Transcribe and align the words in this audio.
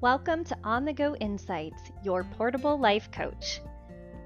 Welcome 0.00 0.44
to 0.44 0.56
On 0.62 0.84
the 0.84 0.92
Go 0.92 1.16
Insights, 1.16 1.90
your 2.04 2.22
portable 2.22 2.78
life 2.78 3.10
coach. 3.10 3.60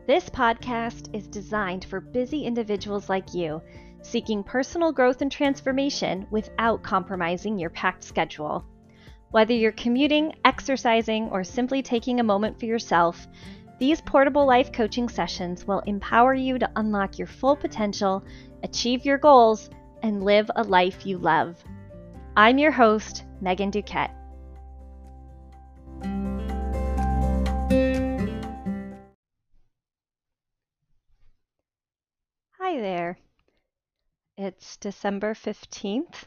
This 0.07 0.29
podcast 0.29 1.09
is 1.17 1.27
designed 1.27 1.87
for 1.87 1.99
busy 1.99 2.45
individuals 2.45 3.09
like 3.09 3.33
you 3.33 3.63
seeking 4.03 4.45
personal 4.45 4.93
growth 4.93 5.23
and 5.23 5.33
transformation 5.33 6.27
without 6.31 6.83
compromising 6.83 7.59
your 7.59 7.71
packed 7.71 8.05
schedule. 8.05 8.67
Whether 9.31 9.55
you're 9.55 9.73
commuting, 9.73 10.35
exercising, 10.45 11.31
or 11.31 11.43
simply 11.43 11.81
taking 11.81 12.21
a 12.21 12.23
moment 12.23 12.61
for 12.61 12.67
yourself, 12.67 13.27
these 13.79 14.03
portable 14.03 14.45
life 14.45 14.73
coaching 14.73 15.09
sessions 15.09 15.67
will 15.67 15.81
empower 15.87 16.35
you 16.35 16.59
to 16.59 16.71
unlock 16.77 17.17
your 17.17 17.29
full 17.29 17.57
potential, 17.57 18.23
achieve 18.63 19.07
your 19.07 19.17
goals, 19.17 19.71
and 20.03 20.23
live 20.23 20.51
a 20.55 20.65
life 20.65 21.07
you 21.07 21.17
love. 21.17 21.65
I'm 22.37 22.59
your 22.59 22.73
host, 22.73 23.25
Megan 23.41 23.71
Duquette. 23.71 24.13
It's 34.45 34.77
December 34.77 35.35
15th, 35.35 36.25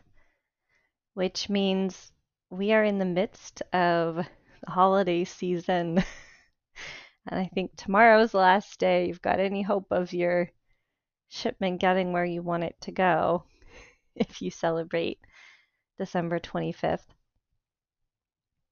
which 1.16 1.50
means 1.50 2.14
we 2.50 2.72
are 2.72 2.82
in 2.82 2.98
the 2.98 3.04
midst 3.04 3.62
of 3.74 4.26
holiday 4.66 5.26
season. 5.26 5.98
and 7.28 7.40
I 7.42 7.50
think 7.54 7.76
tomorrow's 7.76 8.32
the 8.32 8.38
last 8.38 8.80
day. 8.80 9.08
You've 9.08 9.22
got 9.22 9.42
any 9.42 9.64
hope 9.64 9.88
of 9.92 10.14
your 10.14 10.50
shipment 11.28 11.82
getting 11.82 12.14
where 12.14 12.24
you 12.24 12.42
want 12.42 12.64
it 12.64 12.78
to 12.84 12.92
go 12.94 13.44
if 14.16 14.42
you 14.42 14.50
celebrate 14.50 15.20
December 15.98 16.40
25th. 16.40 17.08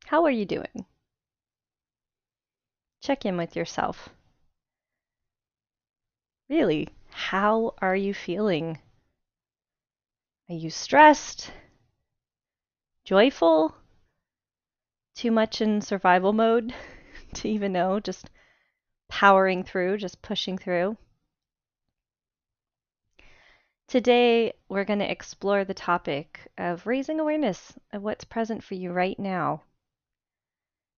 How 0.05 0.23
are 0.23 0.31
you 0.31 0.45
doing? 0.45 0.85
Check 3.01 3.25
in 3.25 3.35
with 3.35 3.57
yourself. 3.57 4.07
Really, 6.47 6.87
how 7.09 7.73
are 7.81 7.97
you 7.97 8.13
feeling? 8.13 8.79
Are 10.49 10.55
you 10.55 10.69
stressed? 10.69 11.51
Joyful? 13.05 13.73
Too 15.15 15.31
much 15.31 15.61
in 15.61 15.79
survival 15.79 16.33
mode 16.33 16.75
to 17.35 17.47
even 17.47 17.71
know? 17.71 18.01
Just 18.01 18.29
powering 19.07 19.63
through, 19.63 19.99
just 19.99 20.21
pushing 20.21 20.57
through? 20.57 20.97
Today, 23.87 24.51
we're 24.67 24.83
going 24.83 24.99
to 24.99 25.09
explore 25.09 25.63
the 25.63 25.73
topic 25.73 26.51
of 26.57 26.85
raising 26.87 27.21
awareness 27.21 27.79
of 27.93 28.03
what's 28.03 28.25
present 28.25 28.65
for 28.65 28.73
you 28.73 28.91
right 28.91 29.17
now. 29.17 29.63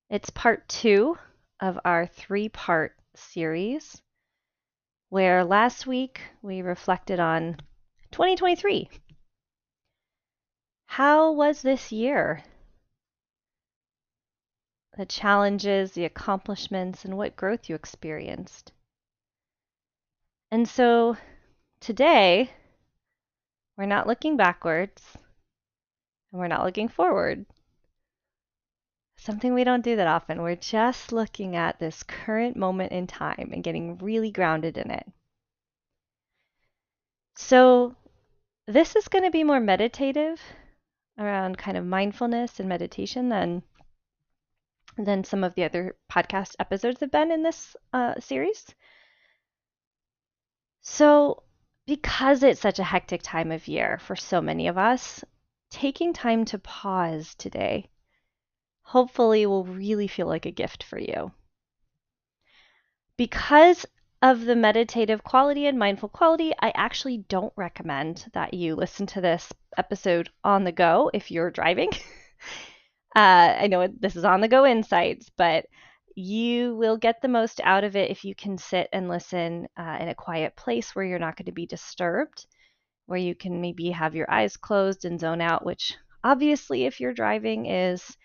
It's 0.10 0.32
part 0.32 0.68
two 0.68 1.20
of 1.60 1.80
our 1.86 2.08
three 2.08 2.50
part 2.50 2.98
series, 3.14 4.02
where 5.10 5.44
last 5.44 5.86
week 5.86 6.22
we 6.42 6.64
reflected 6.64 7.20
on 7.20 7.58
2023. 8.12 8.90
How 10.86 11.32
was 11.32 11.62
this 11.62 11.92
year? 11.92 12.44
The 14.98 15.06
challenges, 15.06 15.92
the 15.92 16.06
accomplishments, 16.06 17.04
and 17.04 17.18
what 17.18 17.36
growth 17.36 17.70
you 17.70 17.76
experienced. 17.76 18.72
And 20.52 20.68
so 20.68 21.18
today, 21.80 22.52
we're 23.78 23.86
not 23.86 24.08
looking 24.08 24.38
backwards 24.38 25.04
and 26.32 26.40
we're 26.40 26.48
not 26.48 26.64
looking 26.64 26.88
forward 26.88 27.46
something 29.26 29.54
we 29.54 29.64
don't 29.64 29.84
do 29.84 29.96
that 29.96 30.08
often. 30.08 30.42
We're 30.42 30.56
just 30.56 31.12
looking 31.12 31.56
at 31.56 31.80
this 31.80 32.04
current 32.04 32.56
moment 32.56 32.92
in 32.92 33.08
time 33.08 33.50
and 33.52 33.64
getting 33.64 33.98
really 33.98 34.32
grounded 34.32 34.78
in 34.78 34.92
it. 34.92 35.08
So, 37.36 37.96
this 38.68 38.96
is 38.96 39.08
going 39.08 39.24
to 39.24 39.32
be 39.32 39.44
more 39.44 39.60
meditative 39.60 40.40
around 41.18 41.58
kind 41.58 41.78
of 41.78 41.86
mindfulness 41.86 42.60
and 42.60 42.70
meditation 42.70 43.30
than 43.30 43.64
than 44.98 45.24
some 45.24 45.44
of 45.44 45.56
the 45.56 45.64
other 45.64 45.96
podcast 46.10 46.56
episodes 46.60 47.00
have 47.02 47.12
been 47.12 47.32
in 47.32 47.44
this 47.44 47.76
uh, 47.92 48.14
series. 48.20 48.74
So, 50.82 51.44
because 51.86 52.44
it's 52.44 52.62
such 52.62 52.80
a 52.80 52.84
hectic 52.84 53.22
time 53.22 53.52
of 53.52 53.68
year 53.68 54.00
for 54.00 54.16
so 54.16 54.42
many 54.42 54.68
of 54.68 54.78
us, 54.78 55.24
taking 55.70 56.14
time 56.14 56.46
to 56.46 56.60
pause 56.60 57.36
today 57.36 57.90
hopefully 58.86 59.46
will 59.48 59.66
really 59.66 60.08
feel 60.08 60.28
like 60.28 60.46
a 60.46 60.52
gift 60.52 60.84
for 60.84 61.00
you. 61.00 61.32
Because 63.18 63.86
of 64.22 64.46
the 64.46 64.56
meditative 64.56 65.24
quality 65.24 65.68
and 65.68 65.78
mindful 65.78 66.10
quality, 66.10 66.54
I 66.60 66.72
actually 66.76 67.18
don't 67.30 67.54
recommend 67.56 68.26
that 68.34 68.54
you 68.54 68.76
listen 68.76 69.06
to 69.08 69.22
this 69.22 69.52
episode 69.78 70.30
on 70.44 70.64
the 70.64 70.72
go 70.72 71.12
if 71.14 71.32
you're 71.32 71.52
driving. 71.52 71.92
uh, 73.16 73.56
I 73.60 73.68
know 73.68 73.88
this 73.88 74.16
is 74.16 74.26
on 74.26 74.42
the 74.42 74.48
go 74.48 74.66
insights, 74.66 75.30
but 75.38 75.66
you 76.16 76.76
will 76.76 76.98
get 76.98 77.22
the 77.22 77.28
most 77.28 77.60
out 77.64 77.84
of 77.84 77.96
it 77.96 78.10
if 78.10 78.24
you 78.24 78.34
can 78.34 78.58
sit 78.58 78.88
and 78.94 79.10
listen 79.10 79.68
uh, 79.78 79.98
in 80.00 80.08
a 80.08 80.16
quiet 80.16 80.56
place 80.56 80.96
where 80.96 81.06
you're 81.06 81.20
not 81.20 81.36
going 81.36 81.46
to 81.46 81.52
be 81.52 81.66
disturbed, 81.66 82.46
where 83.06 83.20
you 83.20 83.36
can 83.36 83.60
maybe 83.60 83.92
have 83.92 84.16
your 84.16 84.32
eyes 84.32 84.56
closed 84.56 85.04
and 85.04 85.20
zone 85.20 85.42
out, 85.42 85.66
which 85.66 85.94
obviously, 86.24 86.86
if 86.86 87.00
you're 87.00 87.14
driving, 87.14 87.66
is 87.66 88.18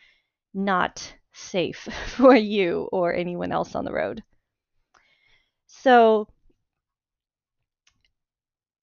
not 0.54 1.14
safe 1.32 1.88
for 2.06 2.34
you 2.34 2.88
or 2.92 3.12
anyone 3.12 3.52
else 3.52 3.74
on 3.74 3.84
the 3.84 3.92
road. 3.92 4.22
So, 5.82 6.28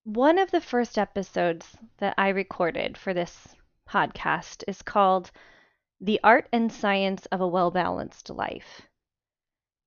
one 0.04 0.40
of 0.40 0.50
the 0.50 0.60
first 0.60 0.98
episodes 0.98 1.78
that 2.00 2.16
I 2.18 2.30
recorded 2.30 2.98
for 2.98 3.14
this 3.14 3.56
podcast 3.88 4.64
is 4.68 4.82
called 4.82 5.30
The 6.02 6.20
Art 6.24 6.50
and 6.52 6.72
Science 6.72 7.28
of 7.28 7.40
a 7.40 7.48
Well 7.48 7.70
Balanced 7.70 8.32
Life. 8.32 8.88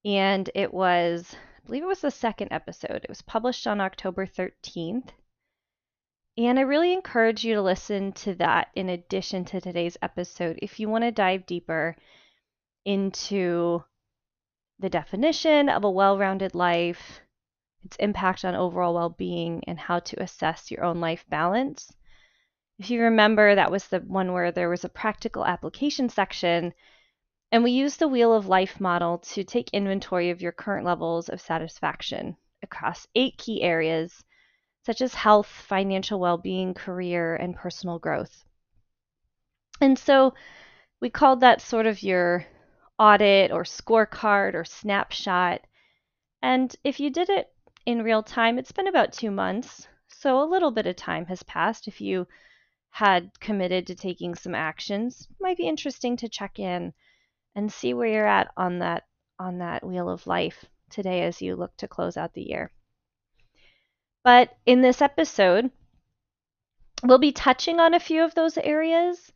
And 0.04 0.50
it 0.54 0.72
was, 0.72 1.34
I 1.34 1.66
believe 1.66 1.82
it 1.82 1.86
was 1.86 2.00
the 2.00 2.12
second 2.12 2.52
episode. 2.52 3.02
It 3.02 3.08
was 3.08 3.22
published 3.22 3.66
on 3.66 3.80
October 3.80 4.24
13th. 4.24 5.08
And 6.38 6.60
I 6.60 6.62
really 6.62 6.92
encourage 6.92 7.44
you 7.44 7.54
to 7.54 7.62
listen 7.62 8.12
to 8.12 8.36
that 8.36 8.68
in 8.76 8.88
addition 8.88 9.44
to 9.46 9.60
today's 9.60 9.98
episode 10.00 10.60
if 10.62 10.78
you 10.78 10.88
want 10.88 11.02
to 11.02 11.10
dive 11.10 11.44
deeper 11.44 11.96
into 12.84 13.82
the 14.80 14.90
definition 14.90 15.68
of 15.68 15.84
a 15.84 15.90
well 15.90 16.16
rounded 16.16 16.54
life, 16.54 17.20
its 17.84 17.96
impact 17.96 18.44
on 18.44 18.54
overall 18.54 18.94
well 18.94 19.10
being, 19.10 19.62
and 19.66 19.78
how 19.78 19.98
to 19.98 20.22
assess 20.22 20.70
your 20.70 20.82
own 20.84 21.00
life 21.00 21.24
balance. 21.28 21.92
If 22.78 22.90
you 22.90 23.02
remember, 23.02 23.54
that 23.54 23.70
was 23.70 23.88
the 23.88 24.00
one 24.00 24.32
where 24.32 24.50
there 24.50 24.70
was 24.70 24.84
a 24.84 24.88
practical 24.88 25.44
application 25.44 26.08
section, 26.08 26.72
and 27.52 27.62
we 27.62 27.72
used 27.72 27.98
the 27.98 28.08
Wheel 28.08 28.32
of 28.32 28.46
Life 28.46 28.80
model 28.80 29.18
to 29.18 29.44
take 29.44 29.68
inventory 29.70 30.30
of 30.30 30.40
your 30.40 30.52
current 30.52 30.86
levels 30.86 31.28
of 31.28 31.42
satisfaction 31.42 32.36
across 32.62 33.06
eight 33.14 33.36
key 33.36 33.62
areas 33.62 34.24
such 34.86 35.02
as 35.02 35.12
health, 35.12 35.46
financial 35.46 36.18
well 36.18 36.38
being, 36.38 36.72
career, 36.72 37.36
and 37.36 37.54
personal 37.54 37.98
growth. 37.98 38.44
And 39.78 39.98
so 39.98 40.32
we 41.00 41.10
called 41.10 41.40
that 41.40 41.60
sort 41.60 41.86
of 41.86 42.02
your 42.02 42.46
audit 43.00 43.50
or 43.50 43.64
scorecard 43.64 44.54
or 44.54 44.64
snapshot. 44.64 45.62
And 46.42 46.76
if 46.84 47.00
you 47.00 47.10
did 47.10 47.30
it 47.30 47.50
in 47.86 48.04
real 48.04 48.22
time, 48.22 48.58
it's 48.58 48.72
been 48.72 48.86
about 48.86 49.12
two 49.12 49.30
months. 49.30 49.88
So 50.08 50.40
a 50.40 50.44
little 50.44 50.70
bit 50.70 50.86
of 50.86 50.96
time 50.96 51.24
has 51.26 51.42
passed. 51.42 51.88
If 51.88 52.00
you 52.00 52.28
had 52.90 53.30
committed 53.40 53.86
to 53.86 53.94
taking 53.94 54.34
some 54.34 54.54
actions, 54.54 55.26
might 55.40 55.56
be 55.56 55.66
interesting 55.66 56.16
to 56.18 56.28
check 56.28 56.58
in 56.58 56.92
and 57.54 57.72
see 57.72 57.94
where 57.94 58.08
you're 58.08 58.26
at 58.26 58.52
on 58.56 58.80
that 58.80 59.04
on 59.38 59.58
that 59.58 59.84
wheel 59.84 60.10
of 60.10 60.26
life 60.26 60.66
today 60.90 61.22
as 61.22 61.40
you 61.40 61.56
look 61.56 61.74
to 61.78 61.88
close 61.88 62.18
out 62.18 62.34
the 62.34 62.42
year. 62.42 62.70
But 64.22 64.54
in 64.66 64.82
this 64.82 65.00
episode, 65.00 65.70
we'll 67.02 67.18
be 67.18 67.32
touching 67.32 67.80
on 67.80 67.94
a 67.94 68.00
few 68.00 68.22
of 68.22 68.34
those 68.34 68.58
areas, 68.58 69.32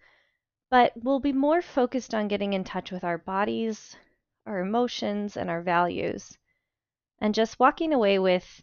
but 0.71 0.93
we'll 0.97 1.21
be 1.21 1.33
more 1.33 1.63
focused 1.63 2.15
on 2.15 2.29
getting 2.29 2.53
in 2.53 2.65
touch 2.65 2.91
with 2.91 3.05
our 3.05 3.19
bodies, 3.19 3.97
our 4.47 4.61
emotions, 4.61 5.37
and 5.37 5.51
our 5.51 5.63
values, 5.63 6.37
and 7.21 7.35
just 7.35 7.61
walking 7.61 7.93
away 7.93 8.19
with 8.19 8.63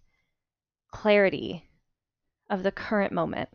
clarity 0.91 1.69
of 2.49 2.63
the 2.63 2.71
current 2.71 3.13
moment. 3.13 3.49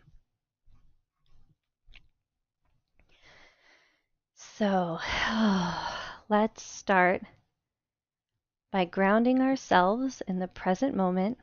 So 4.34 4.98
let's 6.28 6.62
start 6.62 7.22
by 8.70 8.84
grounding 8.84 9.40
ourselves 9.40 10.22
in 10.26 10.38
the 10.38 10.48
present 10.48 10.94
moment 10.94 11.38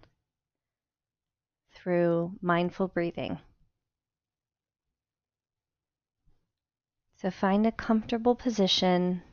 through 1.71 2.37
mindful 2.41 2.87
breathing. 2.87 3.39
So 7.23 7.31
find 7.31 7.65
a 7.65 7.71
comfortable 7.71 8.35
position 8.35 9.23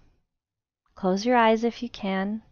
Close 1.01 1.25
your 1.25 1.35
eyes 1.35 1.65
if 1.65 1.83
you 1.83 1.89
can. 1.89 2.43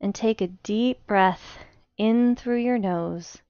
And 0.00 0.14
take 0.14 0.40
a 0.40 0.46
deep 0.46 1.06
breath 1.06 1.58
in 1.98 2.34
through 2.34 2.62
your 2.62 2.78
nose, 2.78 3.42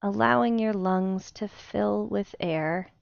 allowing 0.00 0.60
your 0.60 0.72
lungs 0.72 1.32
to 1.32 1.48
fill 1.48 2.06
with 2.06 2.34
air. 2.38 2.92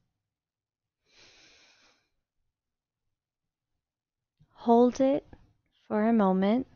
Hold 4.55 5.01
it 5.01 5.27
for 5.87 6.09
a 6.09 6.15
moment. 6.15 6.67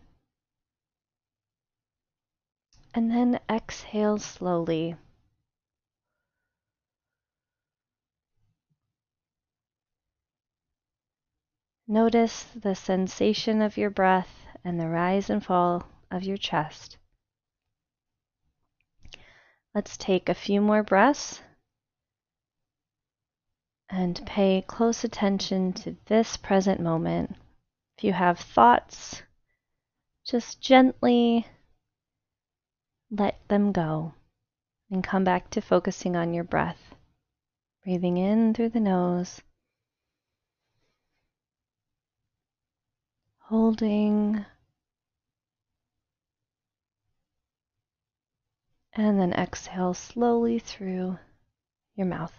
And 2.95 3.11
then 3.11 3.41
exhale 3.49 4.19
slowly. 4.19 4.97
Notice 11.89 12.43
the 12.43 12.75
sensation 12.75 13.63
of 13.63 13.77
your 13.77 13.91
breath 13.91 14.45
and 14.65 14.81
the 14.81 14.89
rise 14.89 15.31
and 15.31 15.45
fall 15.45 15.87
of 16.11 16.25
your 16.25 16.37
chest. 16.37 16.97
Let's 19.73 19.97
take 19.97 20.29
a 20.29 20.35
few 20.35 20.61
more 20.61 20.83
breaths 20.83 21.43
and 23.89 24.21
pay 24.27 24.65
close 24.67 25.05
attention 25.05 25.73
to 25.75 25.97
this 26.07 26.37
present 26.37 26.81
moment. 26.81 27.37
If 27.97 28.03
you 28.03 28.13
have 28.13 28.41
thoughts, 28.41 29.23
just 30.25 30.61
gently 30.61 31.47
let 33.13 33.47
them 33.47 33.71
go 33.71 34.13
and 34.91 35.05
come 35.05 35.23
back 35.23 35.51
to 35.51 35.61
focusing 35.61 36.17
on 36.17 36.35
your 36.35 36.43
breath. 36.43 36.95
Breathing 37.85 38.17
in 38.17 38.55
through 38.55 38.71
the 38.71 38.81
nose 38.81 39.41
holding, 43.49 44.45
and 48.93 49.21
then 49.21 49.33
exhale 49.33 49.95
slowly 49.95 50.59
through 50.59 51.17
your 51.95 52.07
mouth. 52.07 52.33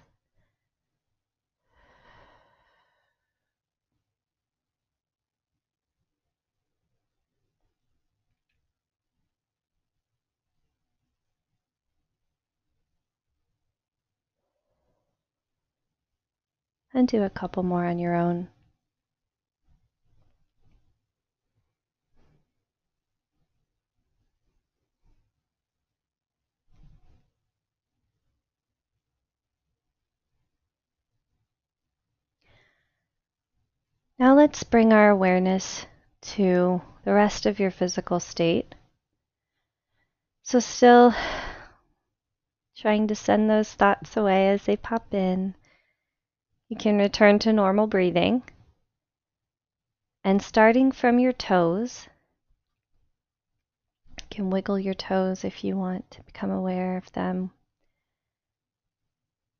And 16.93 17.07
do 17.07 17.23
a 17.23 17.29
couple 17.29 17.63
more 17.63 17.85
on 17.85 17.97
your 17.99 18.15
own. 18.15 18.49
Now 34.19 34.35
let's 34.35 34.63
bring 34.63 34.93
our 34.93 35.11
awareness 35.11 35.85
to 36.21 36.81
the 37.03 37.13
rest 37.13 37.45
of 37.45 37.59
your 37.59 37.69
physical 37.69 38.19
state. 38.19 38.73
So, 40.41 40.59
still 40.59 41.13
trying 42.75 43.07
to 43.07 43.15
send 43.15 43.47
those 43.47 43.73
thoughts 43.73 44.17
away 44.17 44.49
as 44.49 44.65
they 44.65 44.75
pop 44.75 45.13
in, 45.13 45.53
you 46.67 46.75
can 46.75 46.97
return 46.97 47.37
to 47.39 47.53
normal 47.53 47.85
breathing. 47.85 48.41
And 50.23 50.41
starting 50.41 50.91
from 50.91 51.19
your 51.19 51.33
toes, 51.33 52.07
you 54.19 54.25
can 54.31 54.49
wiggle 54.49 54.79
your 54.79 54.95
toes 54.95 55.43
if 55.43 55.63
you 55.63 55.77
want 55.77 56.09
to 56.11 56.23
become 56.23 56.49
aware 56.49 56.97
of 56.97 57.11
them. 57.11 57.51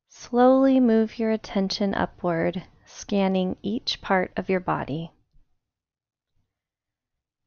Slowly 0.10 0.80
move 0.80 1.20
your 1.20 1.30
attention 1.30 1.94
upward 1.94 2.64
scanning 2.88 3.58
each 3.62 4.02
part 4.02 4.32
of 4.38 4.50
your 4.50 4.62
body. 4.62 5.12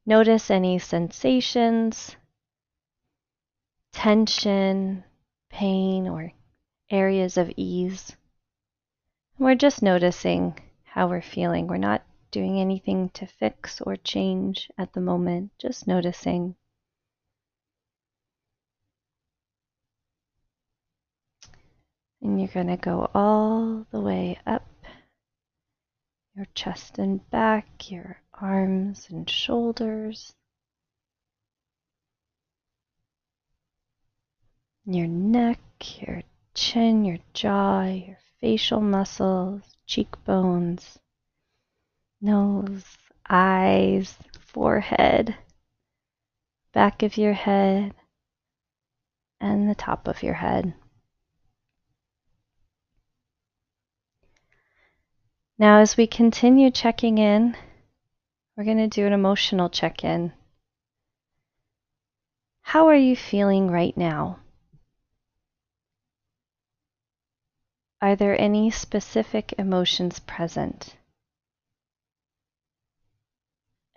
Notice 0.07 0.51
any 0.51 0.79
sensations, 0.79 2.17
tension, 3.93 5.05
pain, 5.49 6.07
or 6.07 6.33
areas 6.91 7.37
of 7.37 7.51
ease. 7.57 8.17
We're 9.39 9.55
just 9.55 9.83
noticing 9.83 10.59
how 10.85 11.09
we're 11.09 11.23
feeling. 11.23 11.67
We're 11.67 11.79
not 11.79 12.03
doing 12.31 12.61
anything 12.61 13.09
to 13.11 13.27
fix 13.27 13.81
or 13.81 13.97
change 13.97 14.71
at 14.77 14.93
the 14.93 15.01
moment, 15.01 15.53
just 15.59 15.87
noticing. 15.87 16.55
And 22.23 22.39
you're 22.39 22.49
going 22.49 22.67
to 22.67 22.77
go 22.77 23.11
all 23.15 23.87
the 23.91 24.01
way 24.01 24.39
up 24.47 24.70
your 26.41 26.47
chest 26.55 26.99
and 26.99 27.29
back, 27.29 27.91
your 27.91 28.17
arms 28.33 29.09
and 29.11 29.29
shoulders, 29.29 30.33
your 34.87 35.07
neck, 35.07 35.61
your 36.01 36.23
chin, 36.55 37.05
your 37.05 37.19
jaw, 37.35 37.83
your 37.83 38.17
facial 38.41 38.81
muscles, 38.81 39.61
cheekbones, 39.85 40.99
nose, 42.23 42.87
eyes, 43.29 44.17
forehead, 44.41 45.37
back 46.73 47.03
of 47.03 47.19
your 47.19 47.35
head, 47.35 47.93
and 49.43 49.69
the 49.69 49.75
top 49.75 50.09
of 50.09 50.23
your 50.23 50.33
head. 50.33 50.73
Now, 55.61 55.81
as 55.81 55.99
we 55.99 56.07
continue 56.07 56.71
checking 56.71 57.19
in, 57.19 57.55
we're 58.57 58.65
going 58.65 58.79
to 58.79 58.89
do 58.89 59.07
an 59.07 59.13
emotional 59.13 59.69
check 59.69 60.03
in. 60.03 60.33
How 62.63 62.89
are 62.89 62.97
you 62.97 63.15
feeling 63.15 63.71
right 63.71 63.95
now? 63.95 64.39
Are 68.01 68.17
there 68.17 68.41
any 68.41 68.71
specific 68.71 69.53
emotions 69.59 70.21
present? 70.21 70.97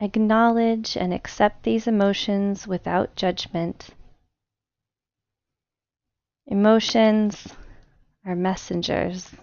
Acknowledge 0.02 0.98
and 0.98 1.14
accept 1.14 1.64
these 1.64 1.88
emotions 1.88 2.68
without 2.68 3.16
judgment. 3.16 3.92
Emotions 6.46 7.48
are 8.26 8.36
messengers 8.36 9.34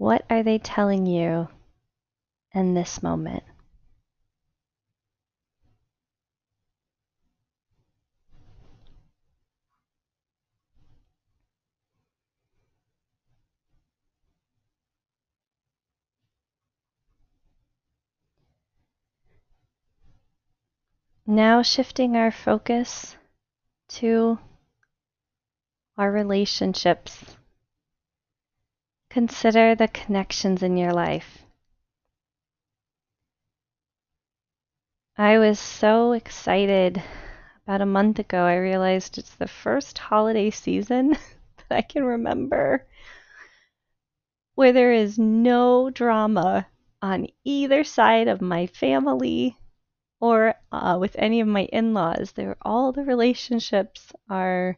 what 0.00 0.24
are 0.30 0.42
they 0.42 0.56
telling 0.56 1.04
you 1.04 1.46
in 2.54 2.72
this 2.72 3.02
moment? 3.02 3.42
Now 21.26 21.60
shifting 21.60 22.16
our 22.16 22.30
focus 22.30 23.18
to 23.88 24.38
our 25.98 26.10
relationships 26.10 27.36
Consider 29.10 29.74
the 29.74 29.88
connections 29.88 30.62
in 30.62 30.76
your 30.76 30.92
life. 30.92 31.44
I 35.18 35.36
was 35.38 35.58
so 35.58 36.12
excited 36.12 37.02
about 37.64 37.80
a 37.80 37.86
month 37.86 38.20
ago. 38.20 38.44
I 38.44 38.54
realized 38.54 39.18
it's 39.18 39.34
the 39.34 39.48
first 39.48 39.98
holiday 39.98 40.50
season 40.50 41.10
that 41.56 41.76
I 41.76 41.82
can 41.82 42.04
remember 42.04 42.86
where 44.54 44.72
there 44.72 44.92
is 44.92 45.18
no 45.18 45.90
drama 45.90 46.68
on 47.02 47.26
either 47.42 47.82
side 47.82 48.28
of 48.28 48.40
my 48.40 48.68
family 48.68 49.58
or 50.20 50.54
uh, 50.70 50.96
with 51.00 51.16
any 51.18 51.40
of 51.40 51.48
my 51.48 51.64
in 51.72 51.94
laws. 51.94 52.30
They're 52.30 52.56
all 52.62 52.92
the 52.92 53.02
relationships 53.02 54.12
are 54.28 54.76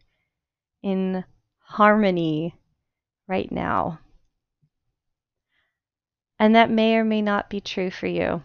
in 0.82 1.22
harmony 1.58 2.54
right 3.28 3.52
now. 3.52 3.98
And 6.42 6.56
that 6.56 6.70
may 6.70 6.96
or 6.96 7.04
may 7.04 7.22
not 7.22 7.48
be 7.48 7.60
true 7.60 7.88
for 7.88 8.08
you 8.08 8.42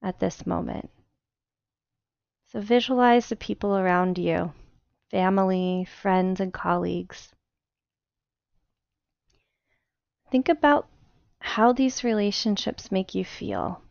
at 0.00 0.20
this 0.20 0.46
moment. 0.46 0.90
So 2.46 2.60
visualize 2.60 3.28
the 3.28 3.34
people 3.34 3.76
around 3.76 4.16
you 4.16 4.52
family, 5.10 5.88
friends, 6.00 6.38
and 6.38 6.52
colleagues. 6.52 7.34
Think 10.30 10.48
about 10.48 10.86
how 11.40 11.72
these 11.72 12.04
relationships 12.04 12.92
make 12.92 13.12
you 13.12 13.24
feel. 13.24 13.82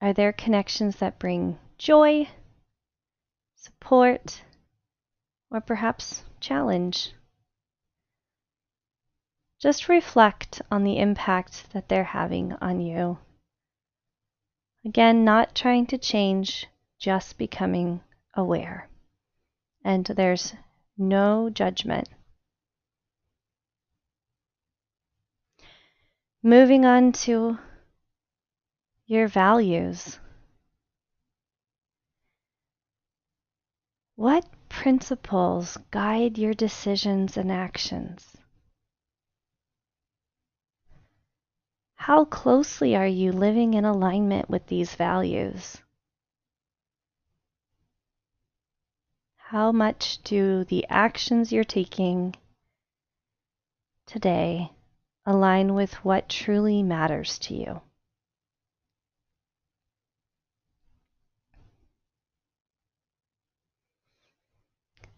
Are 0.00 0.12
there 0.12 0.32
connections 0.32 0.96
that 0.96 1.20
bring 1.20 1.60
joy, 1.78 2.28
support, 3.54 4.42
or 5.48 5.60
perhaps 5.60 6.24
challenge? 6.40 7.12
Just 9.64 9.88
reflect 9.88 10.60
on 10.70 10.84
the 10.84 10.98
impact 10.98 11.72
that 11.72 11.88
they're 11.88 12.04
having 12.04 12.52
on 12.60 12.82
you. 12.82 13.16
Again, 14.84 15.24
not 15.24 15.54
trying 15.54 15.86
to 15.86 15.96
change, 15.96 16.66
just 16.98 17.38
becoming 17.38 18.02
aware. 18.34 18.90
And 19.82 20.04
there's 20.04 20.52
no 20.98 21.48
judgment. 21.48 22.10
Moving 26.42 26.84
on 26.84 27.12
to 27.24 27.58
your 29.06 29.28
values. 29.28 30.18
What 34.14 34.44
principles 34.68 35.78
guide 35.90 36.36
your 36.36 36.52
decisions 36.52 37.38
and 37.38 37.50
actions? 37.50 38.43
How 42.06 42.26
closely 42.26 42.94
are 42.94 43.06
you 43.06 43.32
living 43.32 43.72
in 43.72 43.86
alignment 43.86 44.50
with 44.50 44.66
these 44.66 44.94
values? 44.94 45.78
How 49.36 49.72
much 49.72 50.22
do 50.22 50.64
the 50.64 50.84
actions 50.90 51.50
you're 51.50 51.64
taking 51.64 52.36
today 54.04 54.70
align 55.24 55.72
with 55.72 55.94
what 56.04 56.28
truly 56.28 56.82
matters 56.82 57.38
to 57.38 57.54
you? 57.54 57.80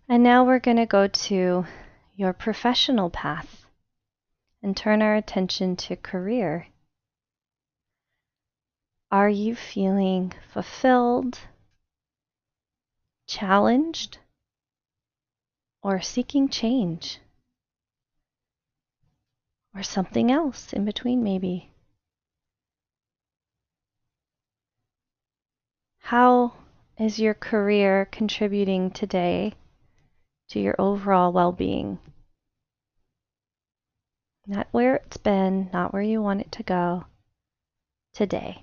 And 0.09 0.23
now 0.23 0.45
we're 0.45 0.61
going 0.61 0.77
to 0.77 0.87
go 0.87 1.09
to 1.09 1.67
your 2.15 2.33
professional 2.33 3.11
path 3.11 3.67
and 4.63 4.77
turn 4.77 5.03
our 5.03 5.17
attention 5.17 5.75
to 5.75 5.97
career. 5.97 6.69
Are 9.17 9.31
you 9.31 9.55
feeling 9.57 10.35
fulfilled, 10.53 11.39
challenged, 13.27 14.19
or 15.83 16.03
seeking 16.03 16.51
change? 16.51 17.21
Or 19.75 19.83
something 19.83 20.31
else 20.31 20.75
in 20.75 20.85
between, 20.85 21.23
maybe? 21.23 21.71
How 26.01 26.53
is 26.99 27.19
your 27.19 27.33
career 27.33 28.07
contributing 28.13 28.91
today 28.91 29.55
to 30.51 30.61
your 30.61 30.75
overall 30.79 31.33
well 31.33 31.53
being? 31.53 32.01
Not 34.47 34.69
where 34.73 34.97
it's 34.97 35.17
been, 35.17 35.71
not 35.73 35.95
where 35.95 36.03
you 36.03 36.21
want 36.21 36.43
it 36.43 36.53
to 36.53 36.63
go, 36.63 37.07
today. 38.13 38.63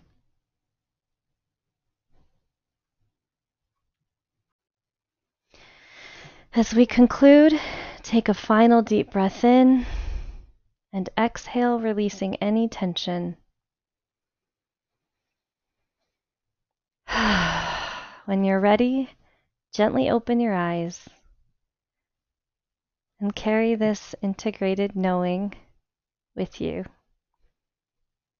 As 6.56 6.72
we 6.72 6.86
conclude, 6.86 7.60
take 8.04 8.30
a 8.30 8.34
final 8.36 8.84
deep 8.84 9.10
breath 9.10 9.44
in 9.44 9.88
and 10.92 11.10
exhale, 11.18 11.80
releasing 11.80 12.36
any 12.36 12.68
tension. 12.68 13.38
when 18.26 18.44
you're 18.44 18.60
ready, 18.60 19.10
gently 19.74 20.12
open 20.12 20.40
your 20.40 20.54
eyes 20.54 21.10
and 23.20 23.36
carry 23.36 23.74
this 23.74 24.14
integrated 24.22 24.96
knowing 24.96 25.56
with 26.36 26.62
you 26.62 26.86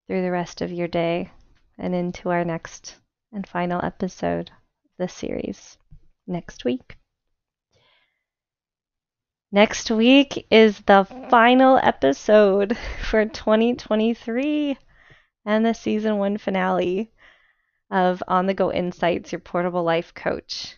through 0.06 0.22
the 0.22 0.30
rest 0.30 0.62
of 0.62 0.72
your 0.72 0.88
day 0.88 1.32
and 1.80 1.96
into 1.96 2.30
our 2.30 2.46
next 2.46 2.96
and 3.32 3.48
final 3.48 3.84
episode 3.84 4.52
of 4.52 4.92
this 5.00 5.14
series 5.14 5.80
next 6.28 6.64
week. 6.64 6.96
Next 9.54 9.92
week 9.92 10.48
is 10.50 10.80
the 10.80 11.06
final 11.30 11.78
episode 11.78 12.76
for 13.04 13.24
2023 13.24 14.76
and 15.46 15.64
the 15.64 15.76
season 15.76 16.18
one 16.18 16.40
finale 16.40 17.12
of 17.92 18.24
On 18.28 18.48
the 18.48 18.56
Go 18.56 18.72
Insights, 18.72 19.32
your 19.32 19.42
portable 19.42 19.84
life 19.84 20.12
coach. 20.16 20.76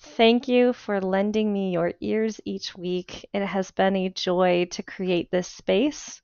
Thank 0.00 0.48
you 0.48 0.72
for 0.72 1.02
lending 1.02 1.52
me 1.52 1.70
your 1.70 1.92
ears 2.00 2.40
each 2.46 2.74
week. 2.74 3.28
It 3.34 3.44
has 3.44 3.70
been 3.70 3.94
a 3.94 4.08
joy 4.08 4.68
to 4.70 4.82
create 4.82 5.30
this 5.30 5.48
space, 5.48 6.22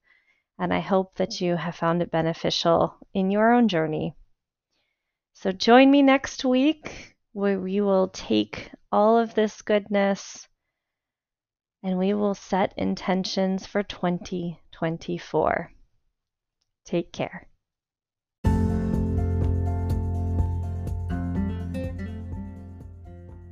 and 0.59 0.73
I 0.73 0.81
hope 0.81 1.17
that 1.17 1.43
you 1.43 1.57
have 1.57 1.77
found 1.77 2.01
it 2.01 2.11
beneficial 2.11 2.97
in 3.13 3.31
your 3.31 3.53
own 3.53 3.69
journey. 3.69 4.15
So 5.35 5.53
join 5.53 5.91
me 5.91 6.01
next 6.01 6.47
week 6.47 7.15
where 7.33 7.61
we 7.61 7.83
will 7.83 8.09
take 8.09 8.71
all 8.91 9.19
of 9.19 9.35
this 9.35 9.61
goodness 9.61 10.48
and 11.83 11.99
we 11.99 12.15
will 12.15 12.35
set 12.35 12.75
intentions 12.77 13.67
for 13.67 13.83
2024. 13.83 15.73
Take 16.85 17.13
care. 17.13 17.47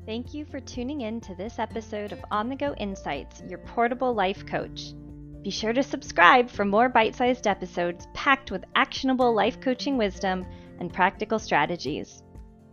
Thank 0.06 0.34
you 0.34 0.44
for 0.44 0.60
tuning 0.60 1.00
in 1.00 1.20
to 1.22 1.34
this 1.34 1.58
episode 1.58 2.12
of 2.12 2.24
On 2.30 2.48
the 2.48 2.54
Go 2.54 2.74
Insights, 2.74 3.42
your 3.48 3.58
portable 3.58 4.14
life 4.14 4.46
coach. 4.46 4.92
Be 5.42 5.50
sure 5.50 5.72
to 5.72 5.82
subscribe 5.82 6.48
for 6.48 6.64
more 6.64 6.88
bite 6.88 7.14
sized 7.14 7.46
episodes 7.46 8.06
packed 8.14 8.50
with 8.50 8.64
actionable 8.74 9.34
life 9.34 9.60
coaching 9.60 9.96
wisdom 9.96 10.46
and 10.78 10.92
practical 10.92 11.38
strategies. 11.38 12.22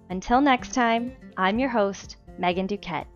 Until 0.10 0.42
next 0.42 0.74
time, 0.74 1.16
I'm 1.36 1.60
your 1.60 1.70
host, 1.70 2.18
Megan 2.38 2.68
Duquette. 2.68 3.08